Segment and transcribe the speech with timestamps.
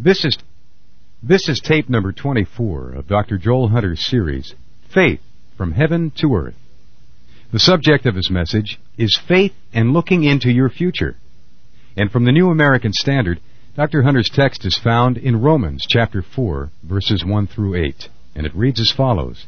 [0.00, 0.38] This is
[1.20, 3.36] this is tape number 24 of Dr.
[3.36, 4.54] Joel Hunter's series,
[4.94, 5.18] Faith
[5.56, 6.54] from Heaven to Earth.
[7.50, 11.16] The subject of his message is faith and looking into your future.
[11.96, 13.40] And from the New American Standard,
[13.74, 14.04] Dr.
[14.04, 18.80] Hunter's text is found in Romans chapter 4, verses 1 through 8, and it reads
[18.80, 19.46] as follows.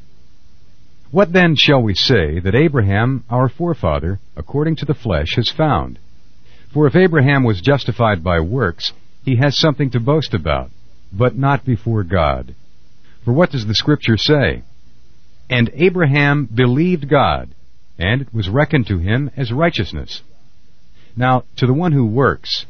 [1.12, 6.01] What then shall we say that Abraham, our forefather, according to the flesh, has found?
[6.75, 8.93] For if Abraham was justified by works,
[9.25, 10.70] he has something to boast about
[11.12, 12.55] but not before God.
[13.24, 14.62] For what does the scripture say?
[15.48, 17.51] And Abraham believed God,
[17.98, 20.23] and it was reckoned to him as righteousness.
[21.16, 22.66] Now, to the one who works,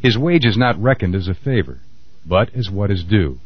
[0.00, 1.80] his wage is not reckoned as a favor,
[2.26, 3.38] but as what is due.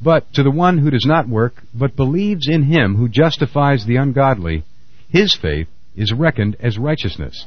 [0.00, 3.96] But to the one who does not work, but believes in him who justifies the
[3.96, 4.64] ungodly,
[5.08, 7.46] his faith is reckoned as righteousness.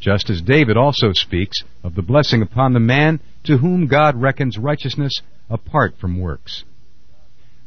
[0.00, 4.58] Just as David also speaks of the blessing upon the man to whom God reckons
[4.58, 6.64] righteousness apart from works.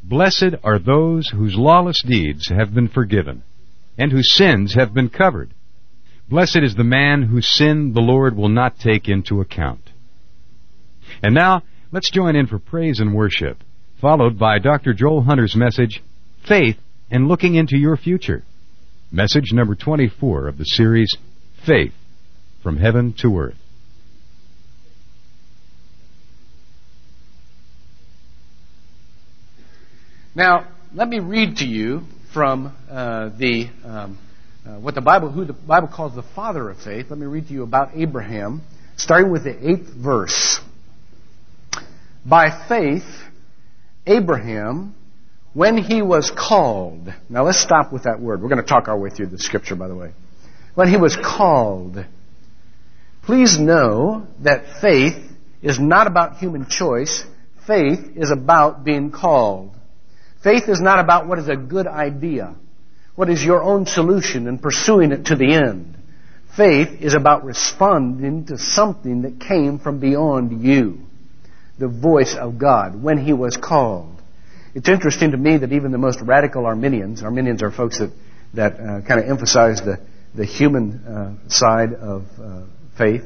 [0.04, 3.44] Blessed are those whose lawless deeds have been forgiven,
[3.98, 5.54] and whose sins have been covered.
[6.30, 9.90] Blessed is the man whose sin the Lord will not take into account.
[11.24, 13.58] And now, let's join in for praise and worship,
[14.00, 14.94] followed by Dr.
[14.94, 16.04] Joel Hunter's message,
[16.48, 16.78] Faith
[17.10, 18.44] and Looking into Your Future.
[19.12, 21.18] Message number 24 of the series,
[21.66, 21.94] Faith
[22.64, 23.56] from Heaven to Earth.
[30.36, 34.18] Now, let me read to you from uh, the um,
[34.66, 37.08] uh, what the Bible, who the Bible calls the father of faith.
[37.10, 38.62] Let me read to you about Abraham,
[38.98, 40.60] starting with the eighth verse.
[42.26, 43.06] By faith,
[44.06, 44.96] Abraham,
[45.54, 47.14] when he was called.
[47.30, 48.42] Now let's stop with that word.
[48.42, 50.12] We're going to talk our way through the scripture, by the way.
[50.76, 52.06] When he was called,
[53.30, 55.14] please know that faith
[55.62, 57.24] is not about human choice.
[57.68, 59.70] Faith is about being called.
[60.44, 62.56] Faith is not about what is a good idea,
[63.14, 65.96] what is your own solution and pursuing it to the end.
[66.58, 70.98] Faith is about responding to something that came from beyond you.
[71.78, 74.20] The voice of God when He was called.
[74.74, 78.12] It's interesting to me that even the most radical Arminians, Arminians are folks that,
[78.56, 80.00] that uh, kind of emphasize the,
[80.34, 82.64] the human uh, side of uh,
[83.00, 83.24] faith,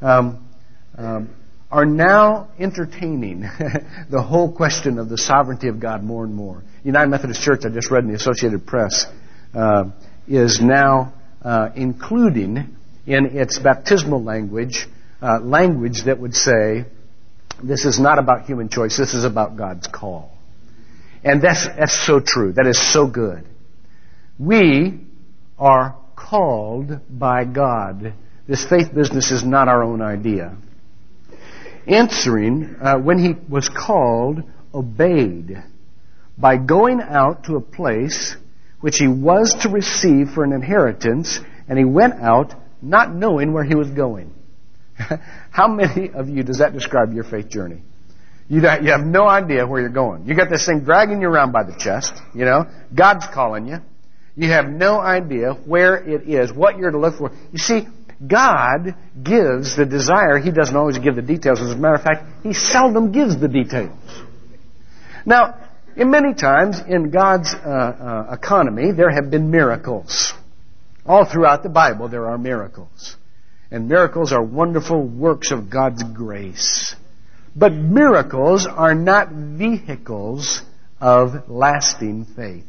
[0.00, 0.48] um,
[0.96, 1.34] um,
[1.70, 3.40] are now entertaining
[4.10, 6.62] the whole question of the sovereignty of God more and more.
[6.82, 9.04] United Methodist Church, I just read in the Associated Press,
[9.54, 9.90] uh,
[10.26, 11.12] is now
[11.42, 12.76] uh, including
[13.06, 14.86] in its baptismal language
[15.22, 16.86] uh, language that would say,
[17.62, 20.32] this is not about human choice, this is about God's call.
[21.22, 22.52] And that's, that's so true.
[22.52, 23.44] That is so good.
[24.38, 25.00] We
[25.58, 28.14] are called by God.
[28.50, 30.56] This faith business is not our own idea
[31.90, 35.62] answering, uh, when he was called, obeyed
[36.38, 38.36] by going out to a place
[38.80, 41.38] which he was to receive for an inheritance,
[41.68, 44.32] and he went out not knowing where he was going.
[45.50, 47.82] How many of you does that describe your faith journey?
[48.48, 50.26] You, you have no idea where you're going.
[50.26, 52.66] You got this thing dragging you around by the chest, you know.
[52.94, 53.78] God's calling you.
[54.34, 57.30] You have no idea where it is, what you're to look for.
[57.52, 57.86] You see,
[58.26, 60.38] God gives the desire.
[60.38, 61.60] He doesn't always give the details.
[61.60, 63.98] As a matter of fact, He seldom gives the details.
[65.24, 70.32] Now, in many times in God's uh, uh, economy, there have been miracles.
[71.06, 73.16] All throughout the Bible, there are miracles.
[73.70, 76.94] And miracles are wonderful works of God's grace.
[77.56, 80.62] But miracles are not vehicles
[81.00, 82.64] of lasting faith.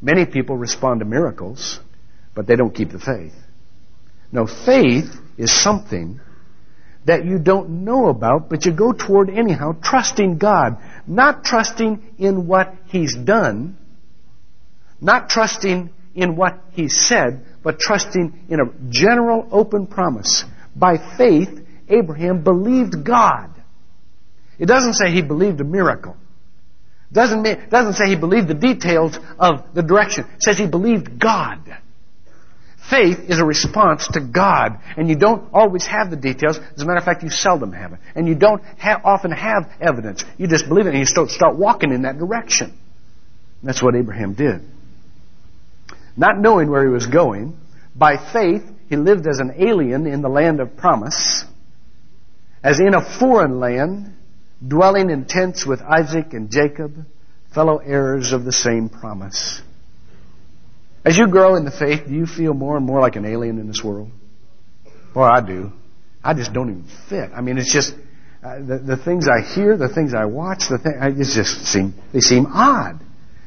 [0.00, 1.80] Many people respond to miracles,
[2.34, 3.34] but they don't keep the faith.
[4.32, 6.20] No, faith is something
[7.06, 10.78] that you don't know about, but you go toward anyhow, trusting God.
[11.06, 13.76] Not trusting in what He's done,
[15.00, 20.44] not trusting in what He said, but trusting in a general open promise.
[20.76, 21.48] By faith,
[21.88, 23.50] Abraham believed God.
[24.58, 26.16] It doesn't say he believed a miracle.
[27.12, 30.26] Doesn't, mean, doesn't say he believed the details of the direction.
[30.36, 31.58] It says he believed God.
[32.90, 36.58] Faith is a response to God, and you don't always have the details.
[36.58, 38.00] As a matter of fact, you seldom have it.
[38.16, 40.24] And you don't ha- often have evidence.
[40.38, 42.70] You just believe it and you start, start walking in that direction.
[42.70, 44.62] And that's what Abraham did.
[46.16, 47.56] Not knowing where he was going,
[47.94, 51.44] by faith, he lived as an alien in the land of promise,
[52.64, 54.14] as in a foreign land,
[54.66, 57.06] dwelling in tents with Isaac and Jacob,
[57.54, 59.62] fellow heirs of the same promise.
[61.04, 63.58] As you grow in the faith, do you feel more and more like an alien
[63.58, 64.10] in this world?
[65.14, 65.72] Boy, I do.
[66.22, 67.30] I just don't even fit.
[67.34, 67.94] I mean, it's just,
[68.42, 71.94] uh, the, the things I hear, the things I watch, the thing, I just seem,
[72.12, 73.00] they seem odd.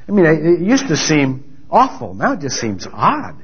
[0.07, 2.13] I mean, it used to seem awful.
[2.13, 3.35] Now it just seems odd.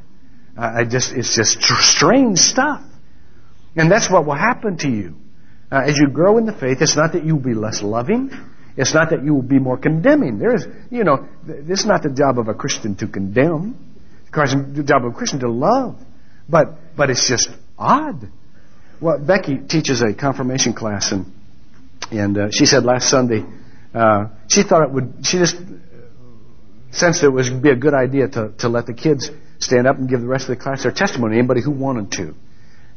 [0.57, 2.81] Uh, I just, it's just strange stuff.
[3.75, 5.15] And that's what will happen to you.
[5.71, 8.31] Uh, as you grow in the faith, it's not that you will be less loving.
[8.75, 10.39] It's not that you will be more condemning.
[10.39, 13.75] There is, you know, this is not the job of a Christian to condemn.
[14.35, 15.97] It's the job of a Christian to love.
[16.47, 18.29] But, but it's just odd.
[19.01, 21.31] Well, Becky teaches a confirmation class and,
[22.11, 23.45] and uh, she said last Sunday,
[23.93, 25.55] uh, she thought it would, she just
[26.91, 29.29] sensed it would be a good idea to, to let the kids
[29.59, 32.35] stand up and give the rest of the class their testimony, anybody who wanted to.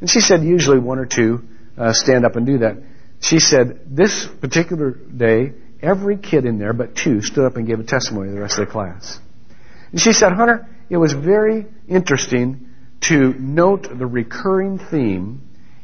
[0.01, 1.43] And she said usually one or two
[1.77, 2.77] uh, stand up and do that.
[3.21, 7.79] She said this particular day, every kid in there but two stood up and gave
[7.79, 9.19] a testimony to the rest of the class.
[9.91, 12.69] And she said, Hunter, it was very interesting
[13.01, 15.41] to note the recurring theme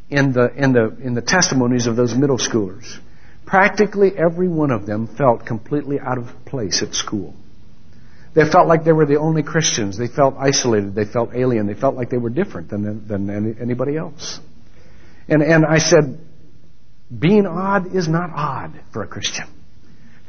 [0.09, 2.97] in the, in the, in the testimonies of those middle schoolers.
[3.45, 7.33] Practically every one of them felt completely out of place at school.
[8.35, 9.97] They felt like they were the only Christians.
[9.97, 10.93] They felt isolated.
[10.93, 11.65] They felt alien.
[11.65, 14.39] They felt like they were different than, than any, anybody else.
[15.27, 16.19] And, and I said,
[17.17, 19.47] being odd is not odd for a Christian.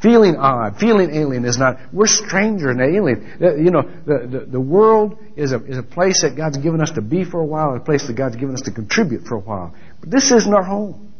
[0.02, 3.37] Feeling odd, feeling alien is not, we're stranger and alien.
[3.38, 6.93] You know, the, the, the world is a, is a place that God's given us
[6.93, 9.41] to be for a while, a place that God's given us to contribute for a
[9.41, 9.75] while.
[10.00, 11.12] But this isn't our home.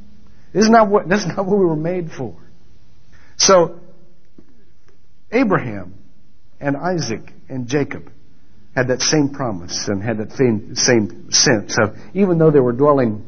[0.55, 2.35] This is not what, this is not what we were made for.
[3.37, 3.81] So,
[5.31, 5.94] Abraham
[6.59, 8.11] and Isaac and Jacob
[8.75, 12.73] had that same promise and had that same, same sense of, even though they were
[12.73, 13.26] dwelling,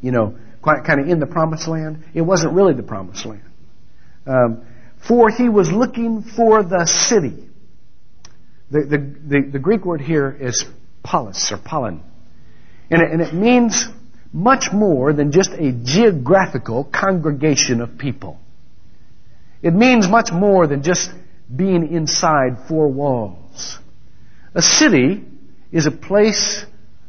[0.00, 3.42] you know, quite kind of in the promised land, it wasn't really the promised land.
[4.26, 4.64] Um,
[5.06, 7.48] for he was looking for the city.
[8.70, 10.64] The, the, the, the Greek word here is
[11.02, 12.02] polis or polin.
[12.90, 13.86] And it, and it means
[14.32, 18.38] much more than just a geographical congregation of people.
[19.62, 21.10] It means much more than just
[21.54, 23.78] being inside four walls.
[24.54, 25.24] A city
[25.72, 26.64] is a place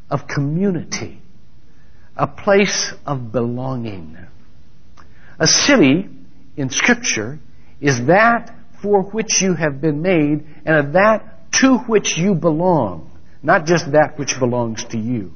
[0.10, 1.20] of community,
[2.16, 4.18] a place of belonging.
[5.40, 6.10] A city
[6.58, 7.40] in Scripture
[7.82, 13.12] is that for which you have been made and of that to which you belong,
[13.44, 15.34] not just that which belongs to you.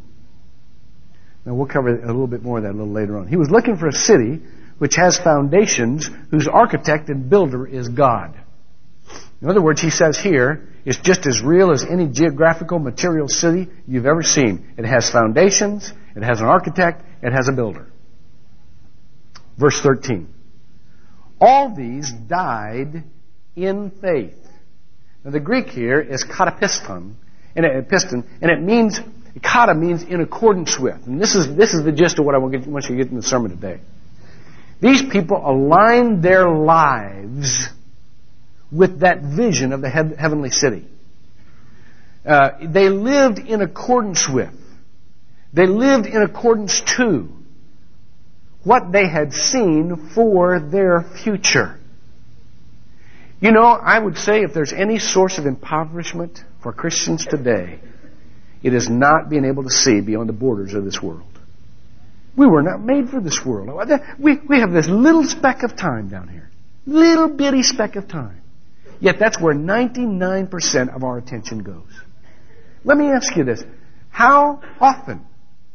[1.46, 3.28] Now we'll cover a little bit more of that a little later on.
[3.28, 4.42] He was looking for a city
[4.78, 8.36] which has foundations whose architect and builder is God.
[9.42, 13.68] In other words, he says here, it's just as real as any geographical material city
[13.88, 14.74] you've ever seen.
[14.78, 17.88] It has foundations, it has an architect, it has a builder.
[19.58, 20.35] Verse 13.
[21.40, 23.04] All these died
[23.56, 24.38] in faith.
[25.24, 27.16] Now the Greek here is katapiston,
[27.56, 29.00] and it, piston, and it means,
[29.42, 31.06] kata means in accordance with.
[31.08, 33.16] And this is, this is the gist of what I want, you to get in
[33.16, 33.80] the sermon today.
[34.82, 37.70] These people aligned their lives
[38.72, 40.86] with that vision of the heavenly city.
[42.26, 44.54] Uh, they lived in accordance with.
[45.54, 47.30] They lived in accordance to
[48.66, 51.80] what they had seen for their future.
[53.40, 57.80] You know, I would say if there's any source of impoverishment for Christians today,
[58.64, 61.30] it is not being able to see beyond the borders of this world.
[62.36, 63.70] We were not made for this world.
[64.20, 66.50] We, we have this little speck of time down here.
[66.88, 68.42] Little bitty speck of time.
[69.00, 71.90] Yet that's where 99% of our attention goes.
[72.84, 73.64] Let me ask you this.
[74.10, 75.26] How often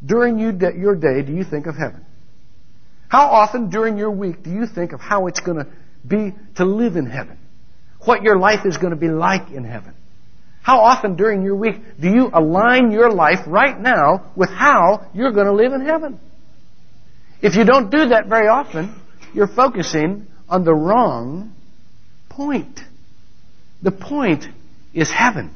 [0.05, 0.53] during your
[0.97, 2.05] day do you think of heaven?
[3.11, 5.67] How often during your week do you think of how it's going to
[6.07, 7.39] be to live in heaven?
[8.05, 9.95] What your life is going to be like in heaven?
[10.63, 15.33] How often during your week do you align your life right now with how you're
[15.33, 16.21] going to live in heaven?
[17.43, 18.95] If you don't do that very often,
[19.35, 21.53] you're focusing on the wrong
[22.29, 22.79] point.
[23.83, 24.45] The point
[24.95, 25.51] is heaven.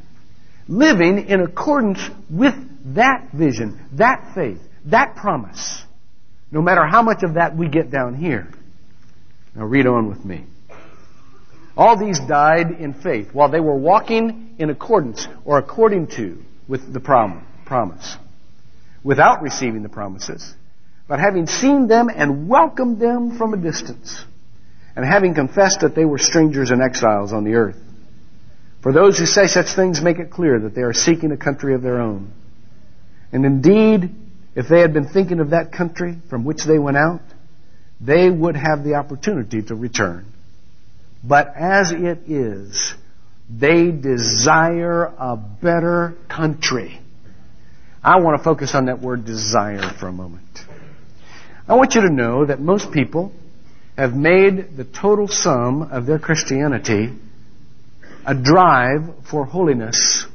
[0.66, 2.54] Living in accordance with
[2.96, 5.84] that vision, that faith, that promise.
[6.54, 8.46] No matter how much of that we get down here.
[9.56, 10.44] Now read on with me.
[11.76, 16.92] All these died in faith while they were walking in accordance or according to with
[16.92, 18.16] the prom- promise.
[19.02, 20.54] Without receiving the promises,
[21.08, 24.24] but having seen them and welcomed them from a distance,
[24.94, 27.76] and having confessed that they were strangers and exiles on the earth.
[28.80, 31.74] For those who say such things make it clear that they are seeking a country
[31.74, 32.32] of their own.
[33.32, 34.14] And indeed,
[34.54, 37.22] if they had been thinking of that country from which they went out,
[38.00, 40.26] they would have the opportunity to return.
[41.22, 42.94] But as it is,
[43.48, 47.00] they desire a better country.
[48.02, 50.60] I want to focus on that word desire for a moment.
[51.66, 53.32] I want you to know that most people
[53.96, 57.10] have made the total sum of their Christianity
[58.26, 60.26] a drive for holiness.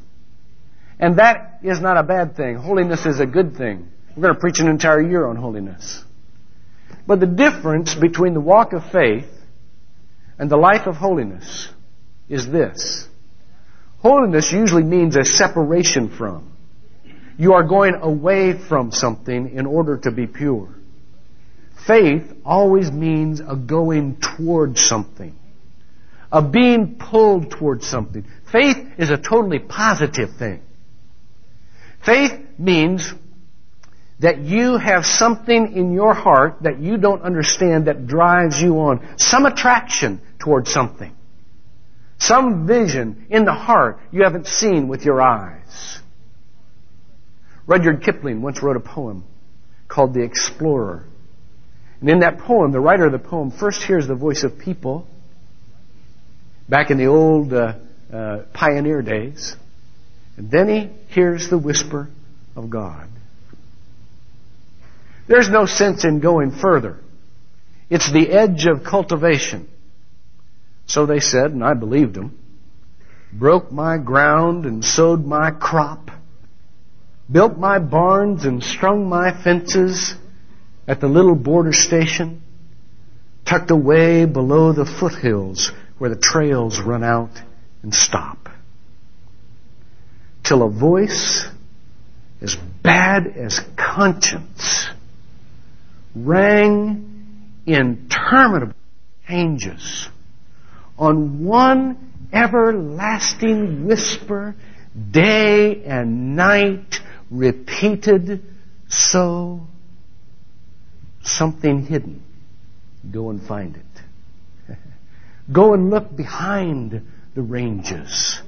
[1.00, 2.56] And that is not a bad thing.
[2.56, 3.88] Holiness is a good thing.
[4.20, 6.04] We're going to preach an entire year on holiness.
[7.08, 9.30] But the difference between the walk of faith
[10.38, 11.70] and the life of holiness
[12.28, 13.08] is this.
[14.00, 16.52] Holiness usually means a separation from.
[17.38, 20.68] You are going away from something in order to be pure.
[21.88, 25.34] Faith always means a going towards something.
[26.30, 28.26] A being pulled towards something.
[28.52, 30.62] Faith is a totally positive thing.
[32.04, 33.14] Faith means
[34.20, 39.16] that you have something in your heart that you don't understand that drives you on.
[39.18, 41.16] Some attraction towards something.
[42.18, 46.00] Some vision in the heart you haven't seen with your eyes.
[47.66, 49.24] Rudyard Kipling once wrote a poem
[49.88, 51.06] called The Explorer.
[52.02, 55.08] And in that poem, the writer of the poem first hears the voice of people
[56.68, 57.76] back in the old uh,
[58.12, 59.56] uh, pioneer days.
[60.36, 62.10] And then he hears the whisper
[62.56, 63.10] of God.
[65.30, 66.98] There's no sense in going further.
[67.88, 69.70] It's the edge of cultivation.
[70.88, 72.36] So they said, and I believed them.
[73.32, 76.10] Broke my ground and sowed my crop.
[77.32, 80.16] Built my barns and strung my fences
[80.88, 82.42] at the little border station.
[83.46, 87.40] Tucked away below the foothills where the trails run out
[87.84, 88.50] and stop.
[90.44, 91.48] Till a voice
[92.42, 94.90] as bad as conscience
[96.16, 98.74] rang interminable
[99.28, 100.10] changes
[100.98, 104.56] on one everlasting whisper,
[105.12, 106.96] day and night,
[107.30, 108.44] repeated
[108.88, 109.68] so
[111.22, 112.24] something hidden.
[113.12, 114.78] Go and find it.
[115.52, 117.02] Go and look behind
[117.36, 118.42] the ranges.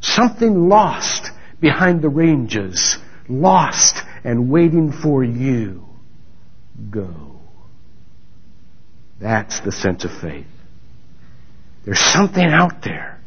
[0.00, 2.96] Something lost behind the ranges,
[3.28, 5.89] lost and waiting for you
[6.90, 7.40] go.
[9.20, 10.46] That's the sense of faith.
[11.84, 13.18] There's something out there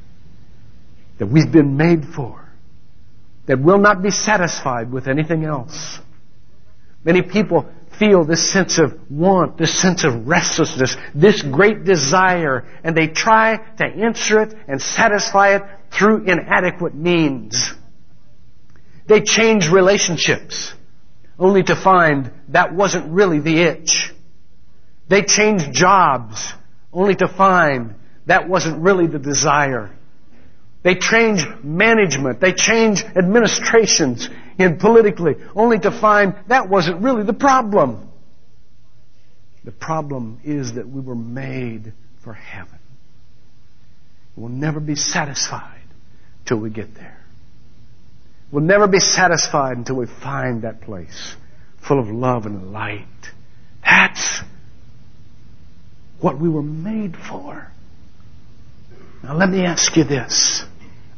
[1.19, 2.43] that we've been made for
[3.45, 5.99] that will not be satisfied with anything else.
[7.03, 7.69] Many people
[7.99, 13.57] feel this sense of want, this sense of restlessness, this great desire, and they try
[13.77, 15.63] to answer it and satisfy it
[15.97, 17.71] through inadequate means.
[19.07, 20.73] They change relationships
[21.39, 24.13] only to find that wasn't really the itch.
[25.09, 26.53] They changed jobs
[26.91, 29.91] only to find that wasn't really the desire.
[30.83, 32.39] They change management.
[32.39, 38.09] They change administrations in politically only to find that wasn't really the problem.
[39.63, 42.79] The problem is that we were made for heaven.
[44.35, 45.83] We'll never be satisfied
[46.45, 47.22] till we get there.
[48.51, 51.35] We'll never be satisfied until we find that place
[51.87, 53.05] full of love and light.
[53.83, 54.41] That's
[56.19, 57.69] what we were made for.
[59.23, 60.63] Now let me ask you this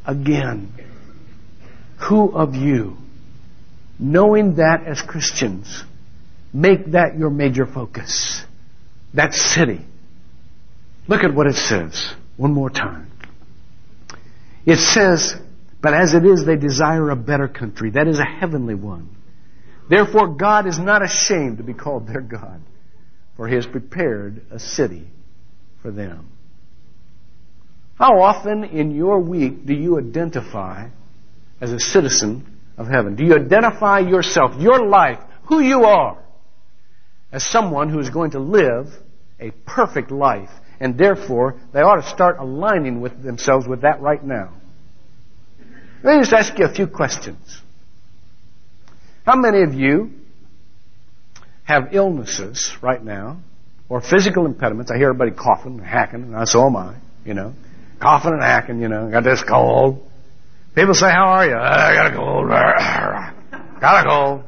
[0.05, 0.71] again.
[2.09, 2.97] Who of you,
[3.99, 5.83] knowing that as Christians,
[6.53, 8.43] make that your major focus?
[9.13, 9.81] That city.
[11.07, 13.11] Look at what it says one more time.
[14.65, 15.35] It says,
[15.85, 17.91] but as it is, they desire a better country.
[17.91, 19.15] That is a heavenly one.
[19.87, 22.59] Therefore, God is not ashamed to be called their God,
[23.37, 25.07] for He has prepared a city
[25.83, 26.31] for them.
[27.99, 30.89] How often in your week do you identify
[31.61, 33.15] as a citizen of heaven?
[33.15, 36.17] Do you identify yourself, your life, who you are,
[37.31, 38.87] as someone who is going to live
[39.39, 40.49] a perfect life?
[40.79, 44.51] And therefore, they ought to start aligning with themselves with that right now.
[46.05, 47.59] Let me just ask you a few questions.
[49.25, 50.11] How many of you
[51.63, 53.39] have illnesses right now
[53.89, 54.91] or physical impediments?
[54.91, 57.55] I hear everybody coughing and hacking, and so am I, you know.
[57.99, 59.09] Coughing and hacking, you know.
[59.09, 60.07] Got this cold.
[60.75, 61.55] People say, how are you?
[61.55, 62.49] I got a cold.
[63.81, 64.43] got a cold.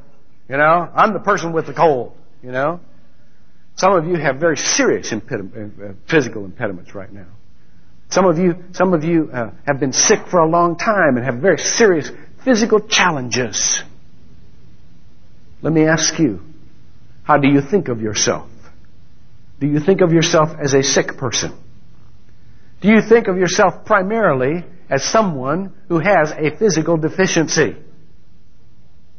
[0.48, 2.82] You know, I'm the person with the cold, you know.
[3.78, 7.26] Some of you have very serious impediment, uh, physical impediments right now.
[8.10, 11.26] Some of you, some of you uh, have been sick for a long time and
[11.26, 12.10] have very serious
[12.44, 13.82] physical challenges.
[15.62, 16.40] Let me ask you,
[17.24, 18.50] how do you think of yourself?
[19.60, 21.58] Do you think of yourself as a sick person?
[22.82, 27.76] Do you think of yourself primarily as someone who has a physical deficiency?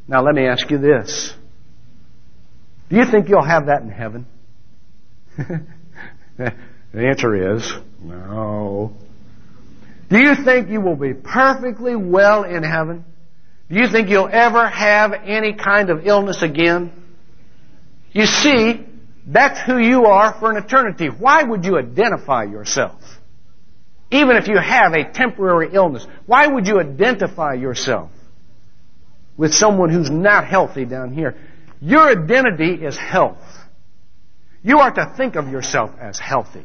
[0.07, 1.35] Now let me ask you this.
[2.88, 4.26] Do you think you'll have that in heaven?
[6.92, 7.71] the answer is
[8.02, 8.92] no.
[10.09, 13.04] Do you think you will be perfectly well in heaven?
[13.68, 16.92] Do you think you'll ever have any kind of illness again?
[18.12, 18.87] You see,
[19.26, 21.09] that's who you are for an eternity.
[21.09, 23.02] Why would you identify yourself?
[24.11, 28.11] Even if you have a temporary illness, why would you identify yourself
[29.37, 31.37] with someone who's not healthy down here?
[31.83, 33.37] Your identity is health.
[34.62, 36.64] You are to think of yourself as healthy.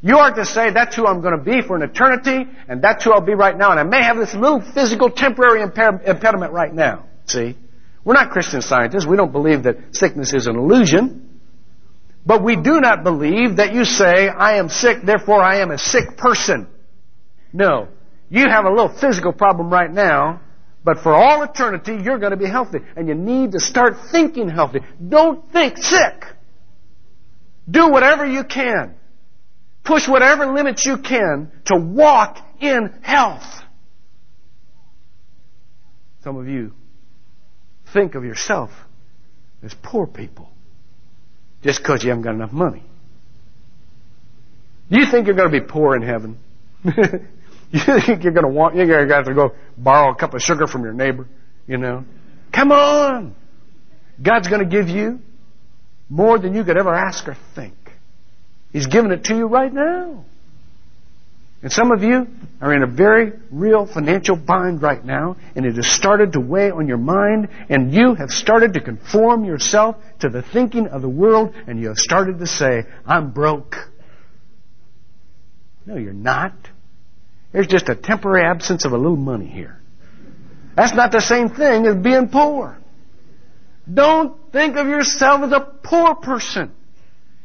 [0.00, 3.04] You are to say, that's who I'm going to be for an eternity, and that's
[3.04, 3.72] who I'll be right now.
[3.72, 7.06] And I may have this little physical temporary impediment right now.
[7.26, 7.56] See?
[8.04, 9.06] We're not Christian scientists.
[9.06, 11.40] We don't believe that sickness is an illusion.
[12.24, 15.78] But we do not believe that you say, I am sick, therefore I am a
[15.78, 16.68] sick person.
[17.52, 17.88] No.
[18.30, 20.42] You have a little physical problem right now,
[20.84, 22.78] but for all eternity, you're going to be healthy.
[22.96, 24.80] And you need to start thinking healthy.
[25.06, 26.24] Don't think sick.
[27.68, 28.94] Do whatever you can
[29.88, 33.62] Push whatever limits you can to walk in health.
[36.22, 36.74] Some of you
[37.94, 38.70] think of yourself
[39.62, 40.50] as poor people
[41.62, 42.82] just because you haven't got enough money.
[44.90, 46.38] Do you think you're going to be poor in heaven?
[46.84, 50.34] you think you're going to want, you're going to have to go borrow a cup
[50.34, 51.26] of sugar from your neighbor,
[51.66, 52.04] you know?
[52.52, 53.34] Come on!
[54.22, 55.20] God's going to give you
[56.10, 57.87] more than you could ever ask or think.
[58.72, 60.24] He's giving it to you right now.
[61.60, 62.28] And some of you
[62.60, 66.70] are in a very real financial bind right now, and it has started to weigh
[66.70, 71.08] on your mind, and you have started to conform yourself to the thinking of the
[71.08, 73.74] world, and you have started to say, I'm broke.
[75.84, 76.52] No, you're not.
[77.52, 79.80] There's just a temporary absence of a little money here.
[80.76, 82.78] That's not the same thing as being poor.
[83.92, 86.72] Don't think of yourself as a poor person.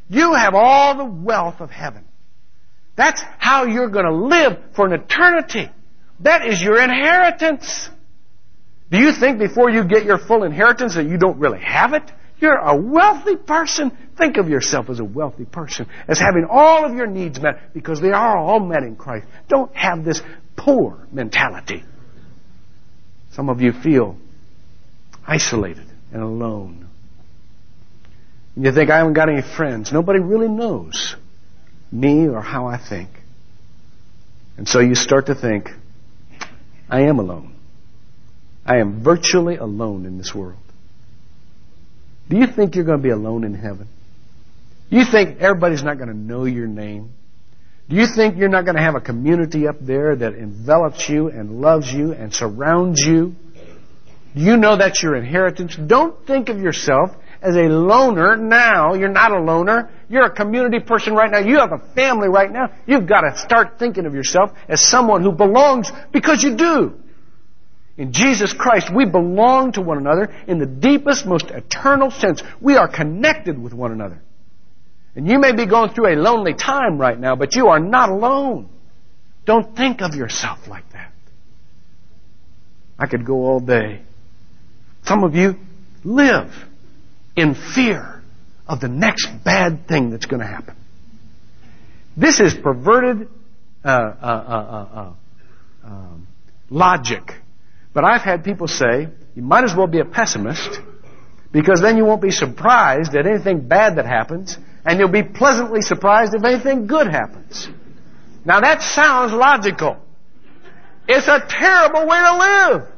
[0.08, 2.04] You have all the wealth of heaven.
[2.96, 5.68] That's how you're going to live for an eternity.
[6.20, 7.88] That is your inheritance.
[8.90, 12.10] Do you think before you get your full inheritance that you don't really have it?
[12.38, 13.96] You're a wealthy person.
[14.16, 18.00] Think of yourself as a wealthy person, as having all of your needs met because
[18.00, 19.26] they are all met in Christ.
[19.48, 20.20] Don't have this
[20.56, 21.82] poor mentality.
[23.32, 24.16] Some of you feel
[25.26, 26.83] isolated and alone.
[28.56, 29.92] You think, I haven't got any friends.
[29.92, 31.16] Nobody really knows
[31.90, 33.08] me or how I think.
[34.56, 35.70] And so you start to think,
[36.88, 37.54] I am alone.
[38.64, 40.58] I am virtually alone in this world.
[42.28, 43.88] Do you think you're going to be alone in heaven?
[44.88, 47.10] You think everybody's not going to know your name?
[47.88, 51.28] Do you think you're not going to have a community up there that envelops you
[51.28, 53.34] and loves you and surrounds you?
[54.34, 55.76] Do you know that's your inheritance?
[55.76, 57.10] Don't think of yourself
[57.44, 58.94] as a loner now.
[58.94, 59.90] You're not a loner.
[60.08, 61.40] You're a community person right now.
[61.40, 62.70] You have a family right now.
[62.86, 66.94] You've got to start thinking of yourself as someone who belongs because you do.
[67.96, 72.42] In Jesus Christ, we belong to one another in the deepest, most eternal sense.
[72.60, 74.20] We are connected with one another.
[75.14, 78.08] And you may be going through a lonely time right now, but you are not
[78.08, 78.68] alone.
[79.44, 81.12] Don't think of yourself like that.
[82.98, 84.00] I could go all day.
[85.04, 85.56] Some of you
[86.02, 86.52] live
[87.36, 88.22] in fear
[88.66, 90.76] of the next bad thing that's going to happen.
[92.16, 93.28] This is perverted
[93.84, 95.12] uh, uh, uh, uh, uh
[95.84, 96.26] um,
[96.70, 97.22] logic.
[97.92, 100.80] But I've had people say, you might as well be a pessimist
[101.52, 105.82] because then you won't be surprised at anything bad that happens and you'll be pleasantly
[105.82, 107.68] surprised if anything good happens.
[108.44, 109.98] Now that sounds logical.
[111.06, 112.93] It's a terrible way to live.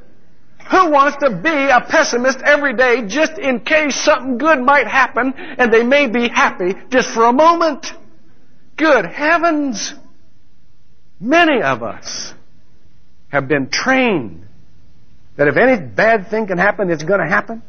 [0.70, 5.32] Who wants to be a pessimist every day just in case something good might happen
[5.36, 7.86] and they may be happy just for a moment?
[8.76, 9.94] Good heavens!
[11.20, 12.34] Many of us
[13.28, 14.46] have been trained
[15.36, 17.62] that if any bad thing can happen, it's going to happen.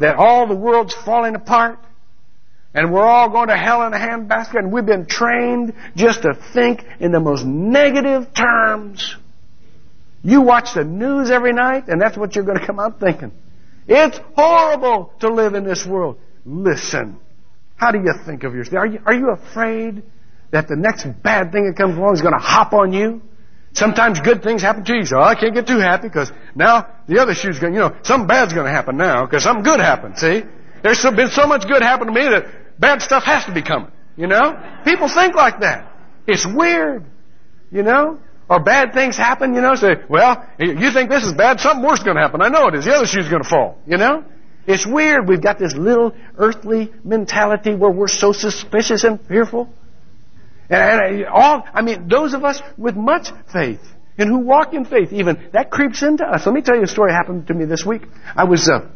[0.00, 1.78] That all the world's falling apart.
[2.72, 4.58] And we're all going to hell in a handbasket.
[4.58, 9.16] And we've been trained just to think in the most negative terms.
[10.22, 13.32] You watch the news every night, and that's what you're going to come out thinking.
[13.88, 16.18] It's horrible to live in this world.
[16.44, 17.18] Listen.
[17.76, 18.76] How do you think of yourself?
[18.76, 20.02] Are you, are you afraid
[20.50, 23.22] that the next bad thing that comes along is going to hop on you?
[23.72, 25.06] Sometimes good things happen to you.
[25.06, 27.96] So oh, I can't get too happy because now the other shoe's going, you know,
[28.02, 30.42] something bad's going to happen now because something good happened, see?
[30.82, 33.92] There's been so much good happen to me that bad stuff has to be coming,
[34.16, 34.60] you know?
[34.84, 35.90] People think like that.
[36.26, 37.04] It's weird,
[37.70, 38.18] you know?
[38.50, 42.00] Or bad things happen, you know, say, well, you think this is bad, something worse
[42.00, 42.42] is going to happen.
[42.42, 42.84] I know it is.
[42.84, 44.24] The other shoe's going to fall, you know?
[44.66, 45.28] It's weird.
[45.28, 49.72] We've got this little earthly mentality where we're so suspicious and fearful.
[50.68, 53.80] And, and all, I mean, those of us with much faith
[54.18, 56.44] and who walk in faith, even that creeps into us.
[56.44, 58.02] Let me tell you a story happened to me this week.
[58.34, 58.88] I was, uh,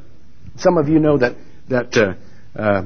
[0.57, 1.37] some of you know that
[1.69, 2.83] that uh, uh,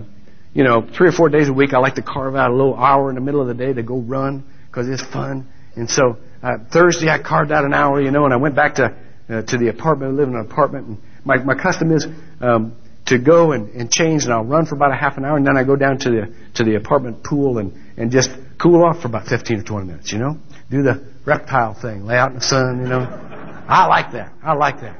[0.52, 2.76] you know three or four days a week I like to carve out a little
[2.76, 5.48] hour in the middle of the day to go run because it's fun.
[5.74, 8.77] And so uh, Thursday I carved out an hour, you know, and I went back
[8.77, 8.96] to
[9.29, 10.12] uh, to the apartment.
[10.12, 12.07] I live in an apartment, and my my custom is.
[12.40, 15.38] Um, to go and, and change, and I'll run for about a half an hour,
[15.38, 18.29] and then I go down to the to the apartment pool and and just
[18.61, 20.12] cool off for about 15 or 20 minutes.
[20.12, 20.37] You know,
[20.70, 22.83] do the reptile thing, lay out in the sun.
[22.83, 24.33] You know, I like that.
[24.42, 24.98] I like that.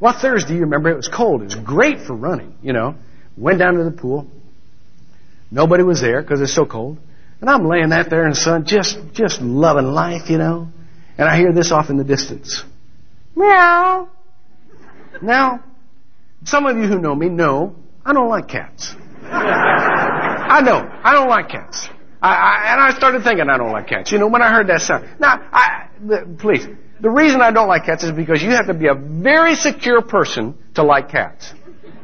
[0.00, 1.42] Well, Thursday, you remember, it was cold.
[1.42, 2.94] It was great for running, you know.
[3.36, 4.26] Went down to the pool.
[5.50, 6.98] Nobody was there because it's so cold.
[7.40, 10.68] And I'm laying out there in the sun, just, just loving life, you know.
[11.16, 12.64] And I hear this off in the distance.
[13.36, 14.08] Meow.
[15.22, 15.64] Now,
[16.44, 18.94] some of you who know me know I don't like cats.
[19.22, 20.88] I know.
[21.04, 21.88] I don't like cats.
[22.22, 24.10] I, I, and I started thinking I don't like cats.
[24.10, 25.08] You know, when I heard that sound.
[25.20, 26.66] Now, I, the, please,
[27.00, 30.00] the reason I don't like cats is because you have to be a very secure
[30.00, 31.52] person to like cats.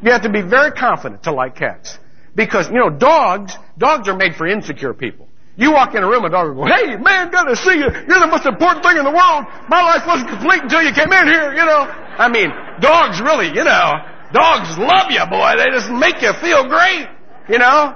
[0.03, 1.97] You have to be very confident to like cats.
[2.35, 5.27] Because, you know, dogs, dogs are made for insecure people.
[5.57, 7.87] You walk in a room, a dog will go, hey, man, good to see you.
[7.87, 9.47] You're the most important thing in the world.
[9.69, 11.87] My life wasn't complete until you came in here, you know.
[12.19, 13.93] I mean, dogs really, you know,
[14.33, 15.55] dogs love you, boy.
[15.55, 17.07] They just make you feel great,
[17.47, 17.95] you know.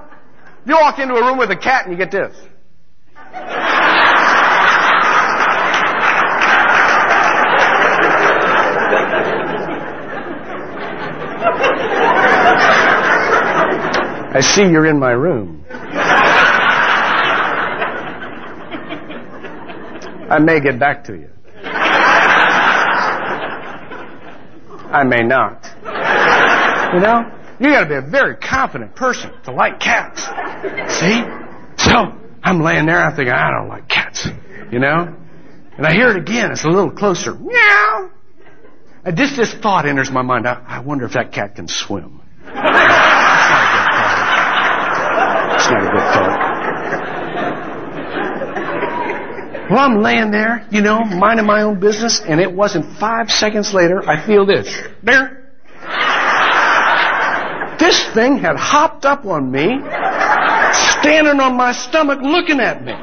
[0.65, 2.35] You walk into a room with a cat and you get this.
[14.31, 15.65] I see you're in my room.
[20.29, 21.29] I may get back to you.
[24.91, 25.65] I may not.
[26.93, 27.31] You know?
[27.59, 30.21] You gotta be a very confident person to like cats.
[30.99, 31.23] See?
[31.77, 32.13] So,
[32.43, 34.27] I'm laying there, I'm thinking, I don't like cats.
[34.71, 35.15] You know?
[35.75, 37.33] And I hear it again, it's a little closer.
[37.33, 38.11] Meow!
[39.03, 42.21] And just this thought enters my mind, I, I wonder if that cat can swim.
[45.71, 46.49] Not a good thought.
[49.69, 53.71] Well, I'm laying there, you know, minding my own business, and it wasn't five seconds
[53.71, 54.67] later, I feel this.
[55.03, 55.35] There.
[57.77, 59.79] This thing had hopped up on me,
[60.99, 62.93] standing on my stomach looking at me.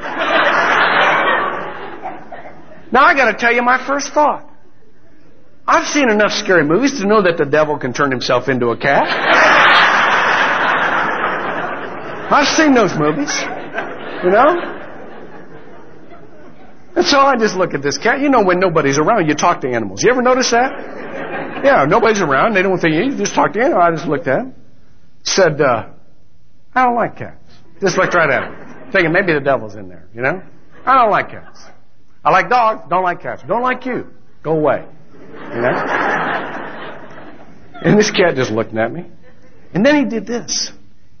[2.91, 4.49] Now I gotta tell you my first thought.
[5.65, 8.77] I've seen enough scary movies to know that the devil can turn himself into a
[8.77, 9.46] cat.
[12.29, 13.33] I've seen those movies.
[14.23, 14.77] You know?
[16.95, 18.19] And so I just look at this cat.
[18.21, 20.03] You know, when nobody's around, you talk to animals.
[20.03, 20.71] You ever notice that?
[21.63, 22.55] Yeah, nobody's around.
[22.55, 23.11] They don't think you.
[23.11, 23.83] You just talk to animals.
[23.83, 24.55] I just looked at him.
[25.23, 25.89] Said, uh,
[26.73, 27.43] I don't like cats.
[27.81, 28.91] Just looked right at him.
[28.91, 30.41] Thinking maybe the devil's in there, you know?
[30.85, 31.61] I don't like cats.
[32.23, 33.43] I like dogs, don't like cats.
[33.47, 34.07] Don't like you.
[34.41, 34.85] Go away.
[35.53, 35.83] You know?
[37.83, 39.05] And this cat just looked at me.
[39.73, 40.71] And then he did this.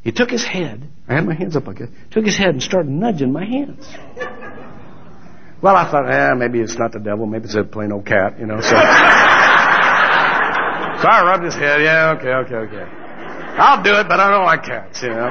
[0.07, 2.63] He took his head, I had my hands up like this, took his head and
[2.63, 3.85] started nudging my hands.
[5.61, 8.39] Well, I thought, eh, maybe it's not the devil, maybe it's a plain old cat,
[8.39, 8.69] you know, so.
[8.69, 8.75] so
[11.09, 12.85] I rubbed his head, yeah, okay, okay, okay.
[13.59, 15.29] I'll do it, but I don't like cats, you know.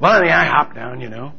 [0.00, 1.32] Well, then I hopped down, you know,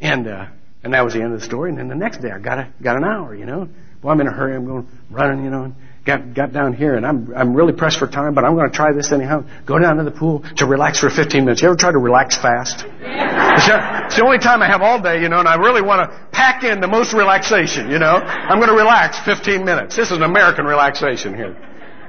[0.00, 0.46] and, uh,
[0.84, 1.70] and that was the end of the story.
[1.70, 3.68] And then the next day I got a, got an hour, you know.
[4.04, 5.74] Well, I'm in a hurry, I'm going running, you know, and
[6.06, 8.74] got, got down here and I'm, I'm really pressed for time, but I'm going to
[8.74, 9.44] try this anyhow.
[9.66, 11.60] Go down to the pool to relax for 15 minutes.
[11.60, 12.84] You ever try to relax fast?
[12.86, 16.28] It's the only time I have all day, you know, and I really want to
[16.30, 18.14] pack in the most relaxation, you know.
[18.14, 19.96] I'm going to relax 15 minutes.
[19.96, 21.56] This is an American relaxation here.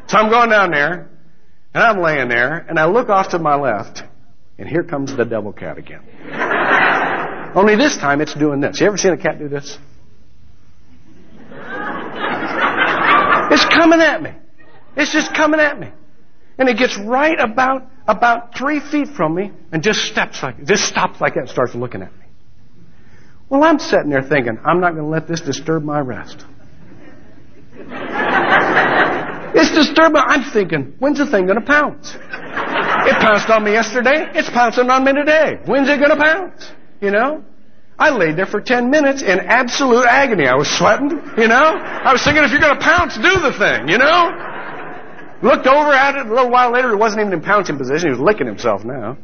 [0.07, 1.09] So I'm going down there
[1.73, 4.03] and I'm laying there and I look off to my left
[4.57, 6.01] and here comes the devil cat again.
[7.55, 8.79] Only this time it's doing this.
[8.79, 9.77] You ever seen a cat do this?
[13.49, 14.31] It's coming at me.
[14.95, 15.89] It's just coming at me.
[16.57, 20.85] And it gets right about, about three feet from me and just steps like, just
[20.85, 22.25] stops like that and starts looking at me.
[23.49, 26.43] Well, I'm sitting there thinking, I'm not going to let this disturb my rest.
[29.55, 30.21] it's disturbing.
[30.25, 32.13] I'm thinking, when's the thing going to pounce?
[32.15, 34.25] It pounced on me yesterday.
[34.33, 35.59] It's pouncing on me today.
[35.65, 36.71] When's it going to pounce?
[36.99, 37.45] You know?
[37.99, 40.45] I laid there for 10 minutes in absolute agony.
[40.45, 41.73] I was sweating, you know?
[41.81, 44.29] I was thinking, if you're going to pounce, do the thing, you know?
[45.41, 48.09] Looked over at it a little while later, he wasn't even in pouncing position.
[48.09, 49.17] He was licking himself now.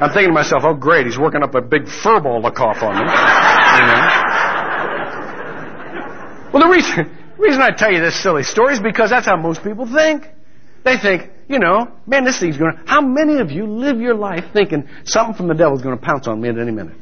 [0.00, 2.94] I'm thinking to myself, oh great, he's working up a big furball to cough on
[2.94, 3.00] me.
[3.02, 4.02] You know?
[6.52, 9.36] Well, the reason, the reason I tell you this silly story is because that's how
[9.36, 10.26] most people think.
[10.84, 14.14] They think, you know, man, this thing's going to, how many of you live your
[14.14, 16.96] life thinking something from the devil's going to pounce on me at any minute?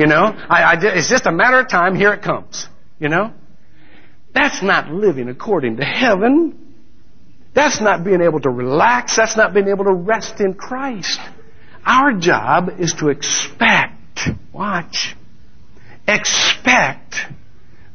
[0.00, 2.66] You know, I, I, it's just a matter of time, here it comes.
[2.98, 3.34] You know?
[4.32, 6.74] That's not living according to heaven.
[7.54, 9.16] That's not being able to relax.
[9.16, 11.20] That's not being able to rest in Christ.
[11.84, 14.20] Our job is to expect,
[14.54, 15.16] watch,
[16.08, 17.16] expect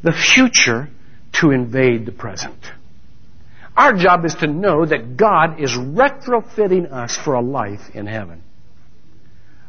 [0.04, 0.90] the future
[1.42, 2.64] to invade the present.
[3.76, 8.44] Our job is to know that God is retrofitting us for a life in heaven.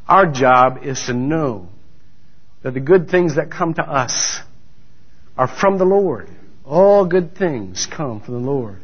[0.07, 1.71] Our job is to know
[2.67, 4.41] that the good things that come to us
[5.39, 6.29] are from the Lord.
[6.65, 8.81] All good things come from the Lord.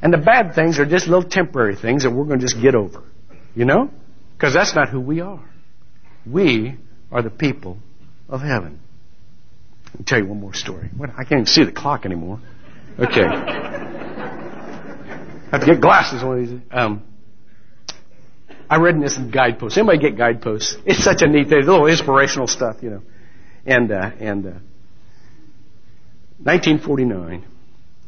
[0.00, 2.74] And the bad things are just little temporary things that we're going to just get
[2.74, 3.02] over.
[3.54, 3.90] You know?
[4.32, 5.46] Because that's not who we are.
[6.24, 6.78] We
[7.12, 7.76] are the people
[8.30, 8.80] of heaven.
[9.98, 10.88] Me tell you one more story.
[11.02, 12.40] I can't even see the clock anymore.
[12.98, 13.24] Okay.
[13.26, 14.38] I
[15.50, 16.60] have to get glasses one of these.
[16.70, 17.02] Um,
[18.70, 19.76] I read in this guidepost.
[19.76, 20.76] Anybody get guideposts?
[20.86, 21.58] It's such a neat thing.
[21.58, 23.02] little inspirational stuff, you know.
[23.66, 24.50] And uh, and uh,
[26.42, 27.44] 1949,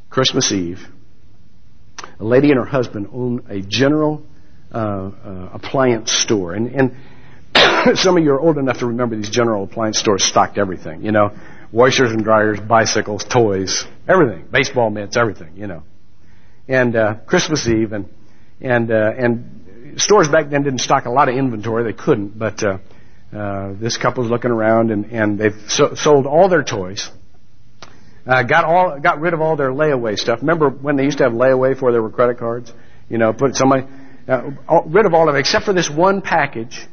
[0.08, 0.80] Christmas Eve,
[2.18, 4.24] a lady and her husband own a general
[4.72, 6.96] uh, uh, appliance store, and and
[7.98, 11.12] some of you are old enough to remember these general appliance stores stocked everything, you
[11.12, 11.36] know,
[11.70, 15.82] washers and dryers, bicycles, toys, everything, baseball mitts, everything, you know
[16.68, 18.08] and uh, Christmas Eve, and
[18.60, 19.61] and uh, and
[20.02, 21.84] stores back then didn't stock a lot of inventory.
[21.84, 22.78] They couldn't, but uh,
[23.34, 27.10] uh, this couple's looking around, and and they've so, sold all their toys.
[28.26, 30.40] Uh, got all got rid of all their layaway stuff.
[30.40, 32.72] Remember when they used to have layaway before there were credit cards?
[33.08, 33.86] You know, put somebody
[34.28, 34.50] uh,
[34.86, 36.86] rid of all of it except for this one package.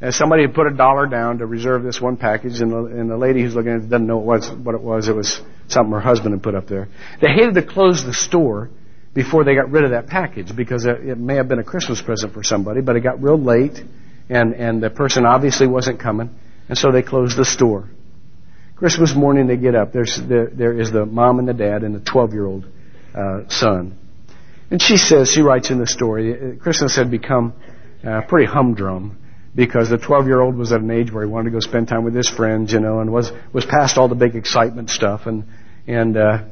[0.00, 3.10] Uh, somebody had put a dollar down to reserve this one package, and the, and
[3.10, 5.08] the lady who's looking at it doesn't know what it was.
[5.08, 6.88] It was something her husband had put up there.
[7.20, 8.70] They hated to close the store
[9.14, 12.34] before they got rid of that package because it may have been a Christmas present
[12.34, 13.80] for somebody, but it got real late
[14.28, 16.30] and, and the person obviously wasn't coming,
[16.68, 17.88] and so they closed the store.
[18.76, 19.92] Christmas morning they get up.
[19.92, 22.66] There's, there, there is the mom and the dad and the 12 year old
[23.14, 23.96] uh, son.
[24.70, 27.54] And she says, she writes in the story, uh, Christmas had become
[28.04, 29.18] uh, pretty humdrum
[29.54, 31.86] because the 12 year old was at an age where he wanted to go spend
[31.86, 35.26] time with his friends, you know, and was, was past all the big excitement stuff.
[35.26, 35.44] And,
[35.86, 36.44] and, uh,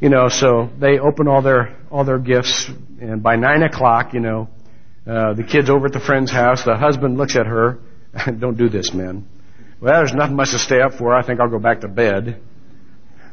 [0.00, 2.68] you know, so they open all their all their gifts,
[3.00, 4.48] and by nine o'clock, you know,
[5.06, 6.64] uh, the kid's over at the friend's house.
[6.64, 7.78] The husband looks at her.
[8.38, 9.26] Don't do this, man.
[9.80, 11.14] Well, there's nothing much to stay up for.
[11.14, 12.40] I think I'll go back to bed.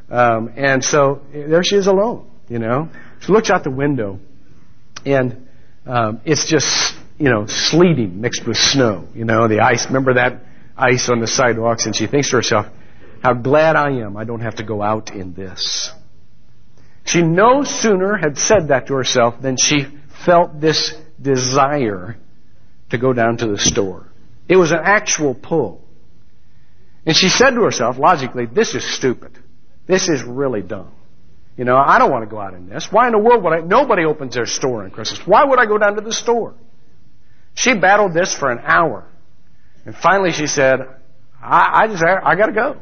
[0.10, 2.30] Um, and so there she is alone.
[2.48, 2.90] You know,
[3.22, 4.20] she looks out the window,
[5.06, 5.48] and
[5.86, 9.08] um, it's just you know sleeting mixed with snow.
[9.14, 9.88] You know, the ice.
[9.88, 10.42] Remember that
[10.78, 12.68] ice on the sidewalks, and she thinks to herself,
[13.22, 15.92] "How glad I am I don't have to go out in this."
[17.06, 19.88] She no sooner had said that to herself than she
[20.26, 22.18] felt this desire
[22.90, 24.08] to go down to the store.
[24.48, 25.82] It was an actual pull.
[27.06, 29.38] And she said to herself, logically, this is stupid.
[29.88, 30.92] This is really dumb.
[31.58, 32.88] You know, I don't want to go out in this.
[32.92, 33.60] Why in the world would I?
[33.60, 35.20] Nobody opens their store on Christmas.
[35.26, 36.56] Why would I go down to the store?
[37.54, 39.06] She battled this for an hour.
[39.86, 40.80] And finally she said,
[41.42, 42.78] I, I just, I gotta go.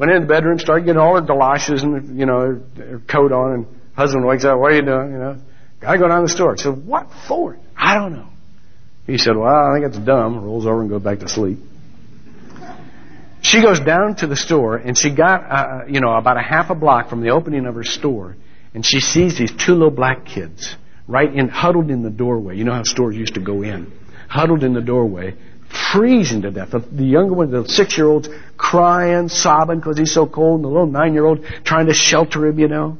[0.00, 3.52] Went in the bedroom, started getting all her galoshes and, you know, her coat on,
[3.52, 5.36] and husband wakes up, what are you doing, you know?
[5.78, 6.56] Gotta go down to the store.
[6.56, 7.58] She said, what for?
[7.76, 8.28] I don't know.
[9.06, 10.42] He said, well, I think it's dumb.
[10.42, 11.58] Rolls over and goes back to sleep.
[13.42, 16.70] She goes down to the store, and she got, uh, you know, about a half
[16.70, 18.36] a block from the opening of her store,
[18.72, 20.76] and she sees these two little black kids
[21.08, 22.56] right in, huddled in the doorway.
[22.56, 23.92] You know how stores used to go in.
[24.30, 25.34] Huddled in the doorway,
[25.92, 26.70] freezing to death.
[26.70, 30.86] The, the younger one, the six-year-old's crying, sobbing because he's so cold, and the little
[30.86, 32.98] nine-year-old trying to shelter him, you know.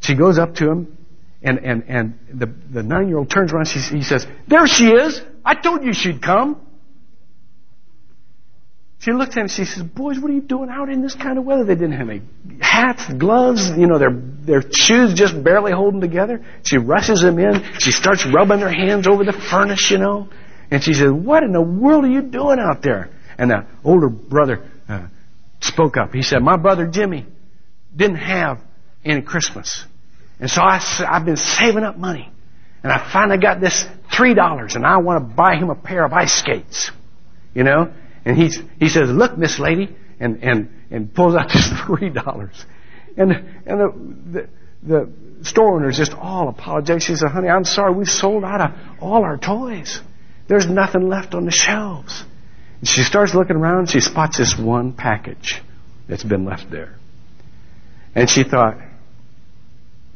[0.00, 0.98] She goes up to him,
[1.42, 5.20] and, and, and the, the nine-year-old turns around, she, he says, there she is!
[5.44, 6.60] I told you she'd come!
[8.98, 11.38] She looks at him, she says, boys, what are you doing out in this kind
[11.38, 11.64] of weather?
[11.64, 12.22] They didn't have any
[12.60, 16.44] hats, gloves, you know, their, their shoes just barely holding together.
[16.64, 20.28] She rushes them in, she starts rubbing her hands over the furnace, you know.
[20.70, 23.10] And she said, What in the world are you doing out there?
[23.38, 25.06] And the older brother uh,
[25.60, 26.12] spoke up.
[26.12, 27.26] He said, My brother Jimmy
[27.94, 28.60] didn't have
[29.04, 29.84] any Christmas.
[30.38, 32.30] And so I, I've been saving up money.
[32.82, 36.12] And I finally got this $3 and I want to buy him a pair of
[36.12, 36.90] ice skates.
[37.54, 37.92] You know?
[38.24, 42.64] And he, he says, Look, Miss Lady, and, and, and pulls out this $3.
[43.16, 44.48] And, and the, the,
[44.82, 47.02] the store owner is just all apologetic.
[47.02, 50.00] She said, Honey, I'm sorry, we've sold out of all our toys.
[50.48, 52.24] There's nothing left on the shelves.
[52.80, 53.88] And she starts looking around.
[53.90, 55.62] She spots this one package
[56.08, 56.94] that's been left there.
[58.14, 58.76] And she thought,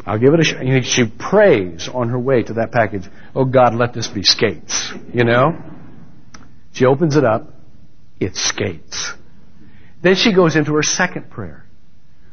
[0.06, 0.84] I'll give it a shot.
[0.84, 3.04] She prays on her way to that package.
[3.34, 4.92] Oh God, let this be skates.
[5.12, 5.58] You know?
[6.72, 7.52] She opens it up.
[8.18, 9.12] It's skates.
[10.02, 11.64] Then she goes into her second prayer.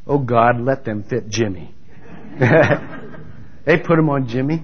[0.06, 1.74] Oh God, let them fit Jimmy.
[2.40, 4.64] they put them on Jimmy,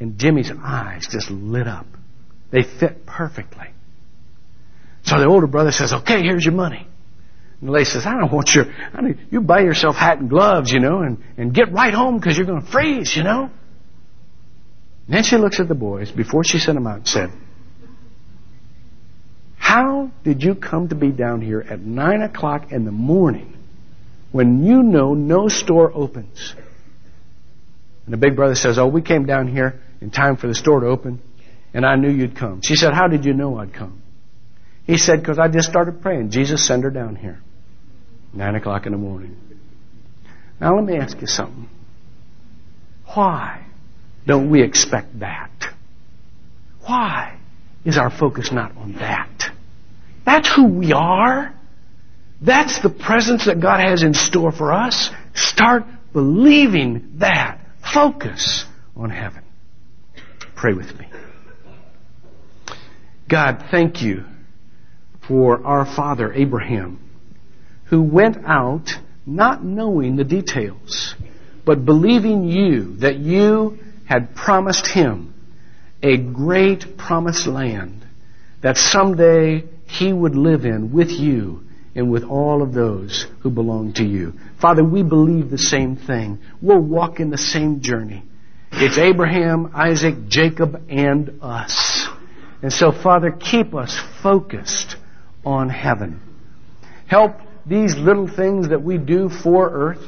[0.00, 1.86] and Jimmy's eyes just lit up.
[2.50, 3.66] They fit perfectly.
[5.04, 6.86] So the older brother says, okay, here's your money.
[7.60, 10.28] And the lady says, I don't want your, I mean, you buy yourself hat and
[10.28, 13.50] gloves, you know, and, and get right home because you're going to freeze, you know.
[15.06, 17.30] And then she looks at the boys before she sent them out and said,
[19.56, 23.56] How did you come to be down here at 9 o'clock in the morning
[24.32, 26.54] when you know no store opens?
[28.04, 30.80] And the big brother says, Oh, we came down here in time for the store
[30.80, 31.22] to open,
[31.74, 32.60] and I knew you'd come.
[32.62, 34.02] She said, How did you know I'd come?
[34.84, 36.30] He said, Because I just started praying.
[36.30, 37.40] Jesus sent her down here.
[38.32, 39.36] Nine o'clock in the morning.
[40.60, 41.68] Now let me ask you something.
[43.14, 43.66] Why
[44.26, 45.50] don't we expect that?
[46.86, 47.38] Why
[47.84, 49.50] is our focus not on that?
[50.24, 51.54] That's who we are.
[52.42, 55.10] That's the presence that God has in store for us.
[55.34, 57.60] Start believing that.
[57.94, 58.64] Focus
[58.96, 59.42] on heaven.
[60.54, 61.06] Pray with me.
[63.28, 64.24] God, thank you
[65.26, 67.00] for our father Abraham
[67.86, 68.90] who went out
[69.24, 71.14] not knowing the details,
[71.64, 75.34] but believing you that you had promised him
[76.02, 78.06] a great promised land
[78.62, 81.62] that someday he would live in with you
[81.96, 84.34] and with all of those who belong to you.
[84.60, 86.38] Father, we believe the same thing.
[86.60, 88.22] We're walking the same journey.
[88.72, 92.06] It's Abraham, Isaac, Jacob, and us.
[92.62, 94.96] And so, Father, keep us focused
[95.44, 96.20] on heaven.
[97.06, 100.04] Help these little things that we do for earth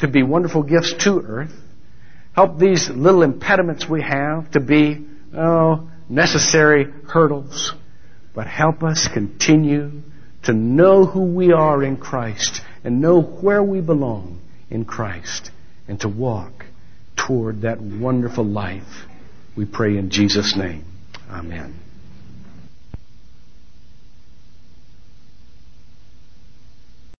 [0.00, 1.52] to be wonderful gifts to earth.
[2.34, 7.72] Help these little impediments we have to be, oh, necessary hurdles.
[8.34, 10.02] But help us continue
[10.44, 14.40] to know who we are in Christ and know where we belong
[14.70, 15.50] in Christ
[15.88, 16.66] and to walk
[17.16, 19.06] toward that wonderful life.
[19.56, 20.89] We pray in Jesus' name.
[21.32, 21.89] Amen.